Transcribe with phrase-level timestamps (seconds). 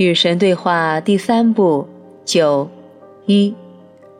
[0.00, 1.86] 与神对话第三部
[2.24, 2.70] 九
[3.26, 3.54] 一，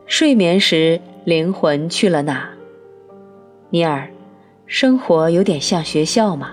[0.04, 2.50] 睡眠时灵魂去了哪？
[3.70, 4.10] 尼尔，
[4.66, 6.50] 生活有点像学校吗？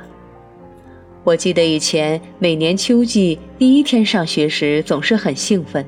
[1.26, 5.86] 我记得以前每年秋季第一天上学时总是很兴奋，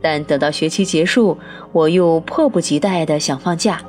[0.00, 1.36] 但等到学期结束，
[1.72, 3.82] 我又迫不及待地想放假。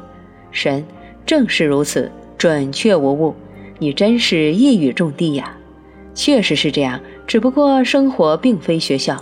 [0.51, 0.85] 神，
[1.25, 3.33] 正是如此，准确无误。
[3.77, 5.55] 你真是一语中的呀！
[6.13, 9.15] 确实是这样，只不过生活并非学校。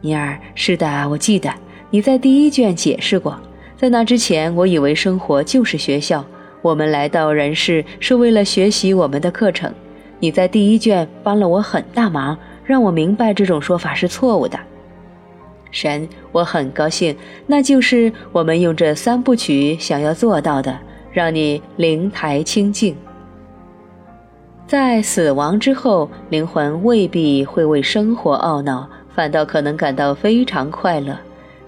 [0.00, 1.48] 尼尔，是的，我记得
[1.90, 3.38] 你在第一卷解释过。
[3.76, 6.24] 在那之前，我以为生活就是学校，
[6.60, 9.72] 我们来到人世是为了学习我们的课程。
[10.18, 14.58] 你在第一卷帮了我很大忙，让我明白这种说法是错误的。
[15.70, 20.76] 神，我很高兴，那就是我们用这三部曲想要做到的，
[21.12, 22.96] 让你灵台清净。
[24.66, 31.16] 在死亡之后，灵魂未必会为生活懊恼，反倒可能感到非常快乐。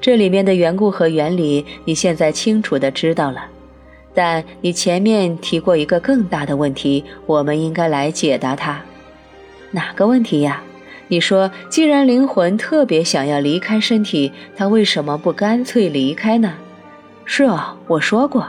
[0.00, 3.44] 这里面的缘故和原理，你现在清楚的知道了。
[4.14, 8.80] 但你前面提过一个更大的问题，我们应该来解答它。
[9.72, 10.62] 哪个问题呀？
[11.08, 16.54] 你说，既然灵魂特别想要离开身体，他为什么不干脆离开呢？
[17.26, 18.46] 是哦，我说过。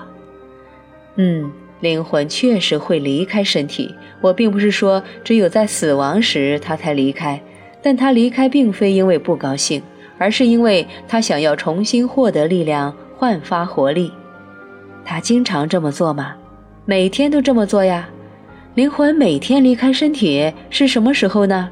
[1.17, 1.51] 嗯。
[1.79, 7.41] 灵魂确实会离开身体，我并不是说只有在死亡时他才离开，
[7.81, 9.81] 但他离开并非因为不高兴，
[10.17, 14.11] 而是因为他想要重新获得力量，焕发活力。
[15.05, 16.35] 他经常这么做吗？
[16.85, 18.09] 每天都这么做呀。
[18.73, 21.69] 灵魂每天离开身体是什么时候呢？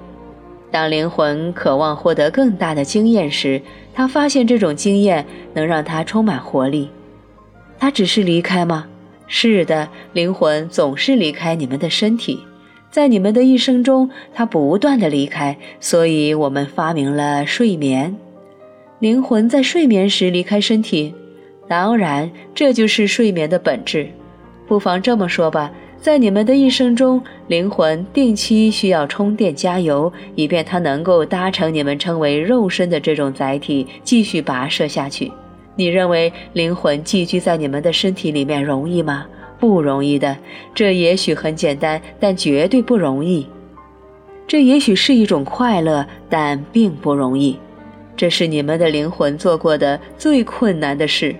[0.71, 3.61] 当灵魂渴望获得更大的经验时，
[3.93, 6.89] 他发现这种经验能让他充满活力。
[7.79, 8.85] 他只是离开吗？
[9.27, 12.39] 是的，灵魂总是离开你们的身体，
[12.91, 18.15] 在你们的一生中，它不断的离开，所以我们发明了睡眠。
[18.99, 21.13] 灵魂在睡眠时离开身体，
[21.67, 24.07] 当然，这就是睡眠的本质。
[24.67, 35.31] 不妨这么说吧，在你们的一生中，灵魂定期需要充电加油，以便它能够搭乘你们称为肉身的这种载体，继续跋涉下去。
[35.75, 39.25] 你认为灵魂寄居在你们的身体里面容易吗？
[39.59, 40.37] 不容易的。
[40.73, 43.47] 这也许很简单，但绝对不容易。
[44.47, 47.57] 这也许是一种快乐，但并不容易。
[48.15, 51.35] 这是你们的灵魂做过的最困难的事。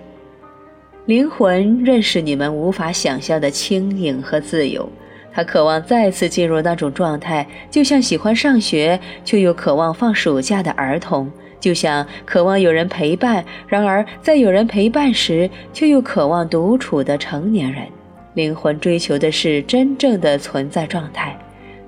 [1.06, 4.90] 灵魂认识你们无法想象的轻盈和自由，
[5.32, 11.32] 他渴望再次进入那种状态，就像喜欢上学却又渴望放暑假的儿童。
[11.66, 17.88] 就像渴望有人陪伴，然而在有人陪伴时，却又渴望独处的成年人。
[18.36, 21.36] 灵魂追求的是真正的存在状态，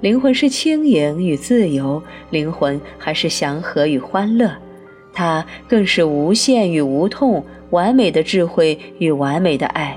[0.01, 2.01] 灵魂是轻盈与自由，
[2.31, 4.51] 灵魂还是祥和与欢乐，
[5.13, 9.95] 它更是无限与无痛，完美的智慧与完美的爱。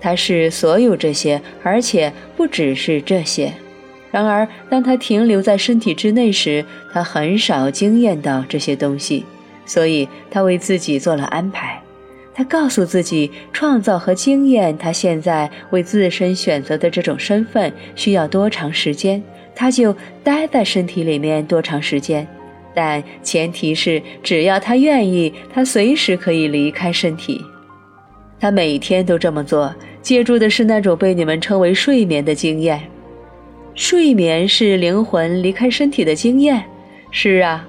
[0.00, 3.52] 它是所有这些，而且不只是这些。
[4.10, 9.24] 然而，当他停留在身体之内时，他很少惊艳到这些东西，
[9.64, 11.80] 所以他为自己做了安排。
[12.34, 19.22] 他告诉自己，创造和经验他现在为自身选择的这种身份需要多长时间，
[19.54, 22.26] 他就待在身体里面多长时间。
[22.74, 27.42] 但前提是，只要他愿意，他随时可以离开身体。
[28.38, 32.80] 他每天都这么做，借助的是那种被你们称为睡眠的经验。
[33.76, 36.64] 睡眠是灵魂离开身体的经验。
[37.10, 37.68] 是啊，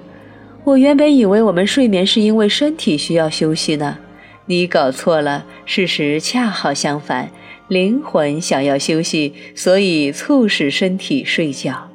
[0.63, 3.97] 我原本以为我们睡眠是因为身体需要休息呢。
[4.45, 7.29] 你搞错了，事实恰好相反，
[7.67, 11.89] 灵魂想要休息，所以促使身体睡觉。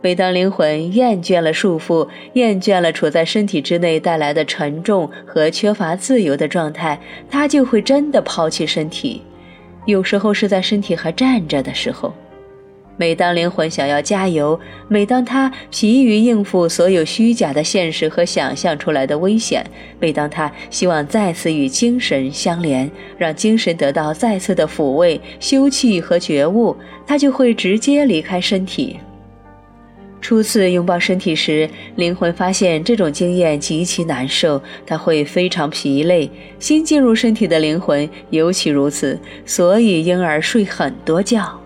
[0.00, 6.98] 每当灵魂厌倦了束缚，厌倦了处在身体之内带来的沉重和缺乏自由的状态，
[7.30, 9.20] 它就会真的抛弃身体。
[9.84, 12.14] 有时候是在身体还站着的时候。
[12.96, 19.64] 每当灵魂想要加油，每当他疲于应付所有虚假的现实和想象出来的危险，
[19.98, 28.98] 每当他希望再次与精神相连，让精神得到再次的抚慰、休憩和觉悟，他就会直接离开身体。
[30.20, 36.30] 初次拥抱身体时，灵魂发现这种经验极其难受，他会非常疲累。
[36.60, 41.61] 新进入身体的灵魂尤其如此，所以婴儿睡很多觉。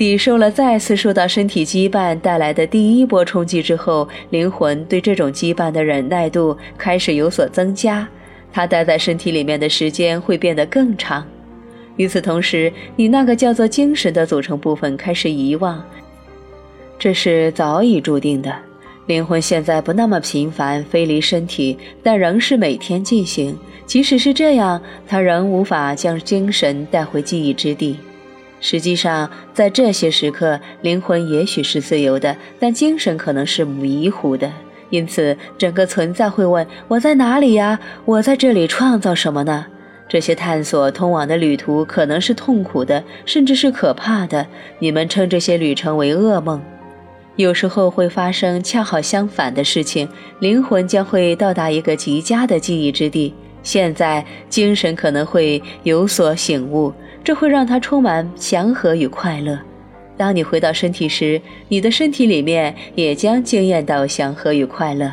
[0.00, 8.08] 抵受了再次受到身体羁绊带来的第一波冲击之后，灵魂对这种羁绊的忍耐度开始有所增加，
[8.50, 11.22] 它待在身体里面的时间会变得更长。
[11.96, 15.84] 与此同时，你那个叫做精神的组成部分开始遗忘，
[16.98, 18.50] 这是早已注定的。
[19.04, 23.54] 灵魂现在不那么频繁飞离身体，但仍是每天进行。
[23.84, 27.98] 即使是这样，它仍无法将精神带回记忆之地。
[28.60, 34.50] 实际上，在这些时刻，灵魂也许是自由的，但精神可能是迷糊的。
[34.90, 37.78] 因此，整个存在会问：“我在哪里呀？
[38.04, 39.66] 我在这里创造什么呢？”
[40.08, 44.44] 这些探索通往的旅途可能是痛苦的，甚至是可怕的。
[44.80, 46.60] 你们称这些旅程为噩梦。
[47.36, 50.08] 有时候会发生恰好相反的事情，
[50.40, 53.32] 灵魂将会到达一个极佳的记忆之地。
[53.62, 59.58] 现在，精神可能会有所醒悟，这会让他充满祥和与快乐。
[60.16, 65.10] 当你回到身体时，你的身体里面也将惊艳到祥和与快乐。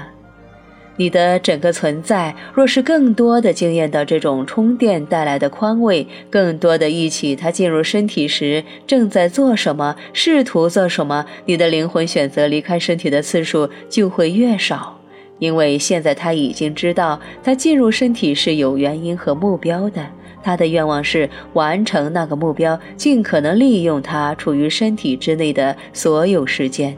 [0.99, 14.99] 你的整个存在，若是更多的惊艳到这种充电带来的宽慰，更多的忆起它进入身体时正在做什么，试图做什么，你的灵魂选择离开身体的次数就会越少，
[15.37, 20.03] 因为现在他已经知道，他进入身体是有原因和目标的，
[20.43, 26.97] 他的愿望是完成那个目标，尽可能利用他处于身体之内的所有时间。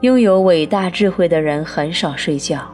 [0.00, 2.66] 拥有伟大智慧的人很少睡觉。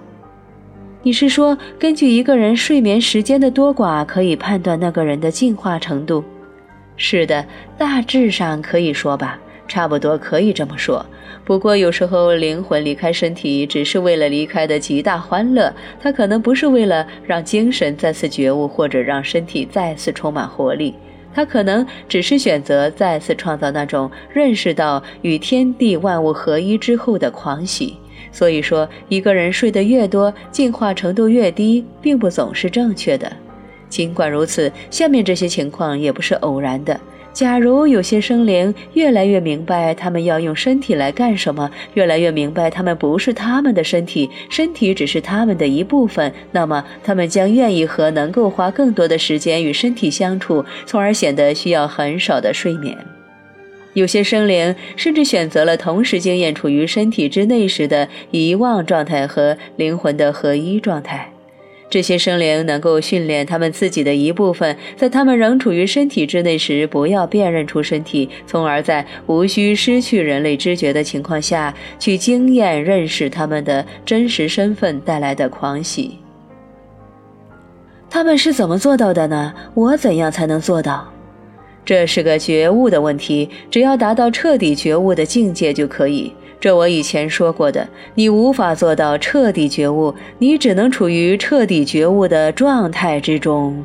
[1.02, 6.22] 你是说，根据一个人睡眠时间的多寡，可以判断那个人的进化程度？
[6.96, 7.44] 是的，
[7.76, 11.04] 大致上可以说吧，差不多可以这么说。
[11.44, 20.94] 不过有时候灵魂离开身体，只是为了离开的极大欢乐，它可能不是为了让精神再次觉悟，或者让身体再次充满活力。
[21.32, 27.96] 它可能只是选择再次创造那种认识到与天地万物合一之后的狂喜。
[28.32, 33.30] 所以说，一个人睡得越多，进化程度越低，并不总是正确的。
[33.88, 36.98] 尽管如此，下面这些情况也不是偶然的。
[37.36, 52.96] 假如有些生灵越来越明白他们要用身体来干什么，越来越明白他们不是他们的身体，身体只是他们的一部分，那么他们将愿意和能够花更多的时间与身体相处，从而显得需要很少的睡眠。
[53.92, 61.35] 有些生灵甚至选择了同时经验处于身体之内时的遗忘状态和灵魂的合一状态。
[61.88, 76.18] 这些生灵能够训练他们自己的一部分，在他们仍处于身体之内时，不要辨认出身体，从而在无需失去人类知觉的情况下去经验认识他们的真实身份带来的狂喜。
[78.10, 79.54] 他们是怎么做到的呢？
[79.74, 81.12] 我怎样才能做到？
[81.84, 86.32] 这是个觉悟的问题，只要达到彻底觉悟的境界就可以。
[86.60, 87.86] 这我以前说过的。
[88.14, 93.84] 你无法做到彻底觉悟，你只能处于彻底觉悟的状态之中。